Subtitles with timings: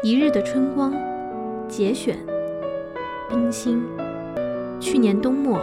[0.00, 0.94] 一日的春光，
[1.66, 2.16] 节选，
[3.28, 3.82] 冰心。
[4.78, 5.60] 去年冬末，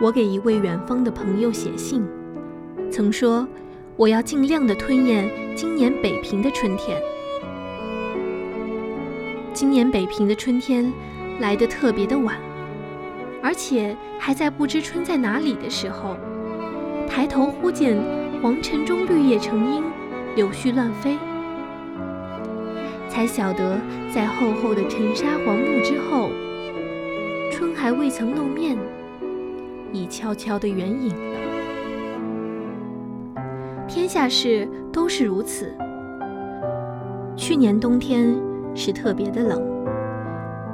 [0.00, 2.04] 我给一位远方的朋友写信，
[2.90, 3.46] 曾说
[3.94, 7.00] 我要尽量的吞咽今年北平的春天。
[9.52, 10.92] 今年北平的春天
[11.38, 12.36] 来得特别的晚，
[13.40, 16.16] 而且还在不知春在哪里的时候，
[17.08, 17.96] 抬头忽见
[18.42, 19.84] 黄尘中绿叶成荫，
[20.34, 21.16] 柳絮乱飞。
[23.14, 23.78] 才晓得，
[24.12, 26.30] 在厚厚的尘沙黄木之后，
[27.48, 28.76] 春还未曾露面，
[29.92, 31.38] 已悄悄地远影了。
[33.86, 35.72] 天下事都是如此。
[37.36, 38.34] 去年冬天
[38.74, 39.62] 是特别的冷，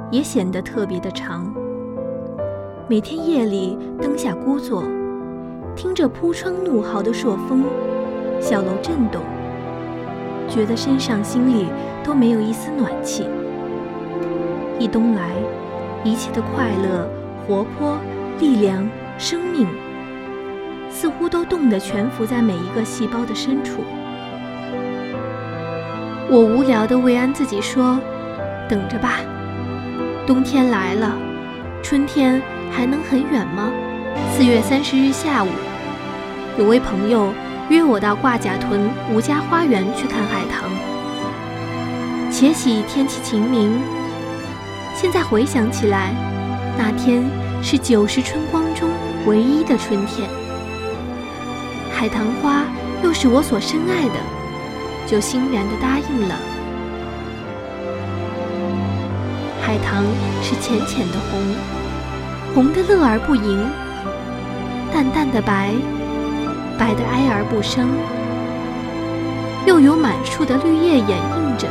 [0.09, 1.53] 也显得特别的长。
[2.87, 4.83] 每天夜里灯下孤坐，
[5.75, 7.63] 听着铺窗怒号的朔风，
[8.39, 9.21] 小楼震动。
[10.53, 11.67] 觉得身上心里
[12.03, 13.25] 都没有一丝暖气。
[14.77, 15.29] 一冬来，
[16.03, 17.07] 一切的快乐、
[17.47, 17.97] 活泼、
[18.39, 19.67] 力量、生命，
[20.89, 23.81] 似乎都冻得蜷伏在每一个细胞的深处。
[26.29, 27.99] 我无聊地慰安自己说
[28.67, 29.19] ：“等着吧，
[30.25, 31.15] 冬天来了，
[31.83, 33.71] 春天还能很远吗？”
[34.33, 35.47] 四月三十日下午，
[36.57, 37.33] 有位朋友。
[37.71, 40.69] 约我到挂甲屯吴家花园去看海棠。
[42.29, 43.81] 且喜天气晴明。
[44.93, 46.13] 现在回想起来，
[46.77, 47.23] 那天
[47.63, 48.89] 是九十春光中
[49.25, 50.29] 唯一的春天。
[51.93, 52.65] 海棠花
[53.03, 54.15] 又是我所深爱的，
[55.07, 56.35] 就欣然地答应了。
[59.61, 60.03] 海棠
[60.43, 61.41] 是浅浅的红，
[62.53, 63.65] 红的乐而不淫，
[64.91, 65.71] 淡淡的白。
[66.81, 67.89] 白的哀而不生，
[69.67, 71.67] 又有满树的绿叶掩映着，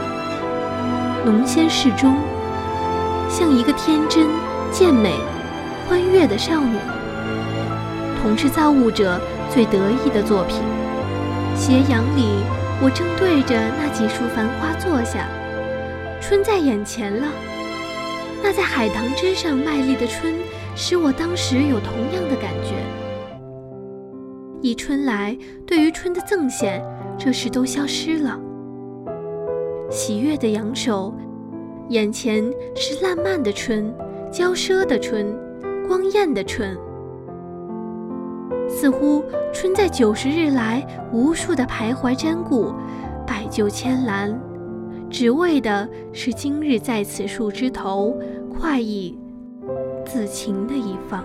[1.25, 2.14] 浓鲜适中，
[3.28, 4.28] 像一个天真、
[4.70, 5.17] 健美、
[5.89, 6.77] 欢悦的少女，
[8.22, 9.20] 同是造物者
[9.52, 10.58] 最得意的作品。
[11.57, 12.45] 斜阳里，
[12.80, 15.27] 我正对着那几束繁花坐下，
[16.20, 17.27] 春在眼前了。
[18.45, 20.36] 那在海棠枝上卖力的春，
[20.77, 22.52] 使我当时有同样的感
[24.62, 24.74] 以。
[24.74, 26.82] 春来，对于春的赠献，
[27.18, 28.40] 这时都消失了。
[29.90, 31.14] 喜悦的扬手，
[31.90, 32.42] 眼前
[32.74, 33.94] 是烂漫的春，
[34.32, 35.36] 娇奢的春，
[35.86, 36.76] 光艳的春。
[38.68, 39.22] 似乎
[39.52, 42.72] 春在九十日来，无数的徘徊瞻顾，
[43.27, 44.40] 百就千兰，
[45.10, 48.16] 只为的是今日在此树枝头，
[48.48, 49.18] 快意
[50.06, 51.24] 自情的一放。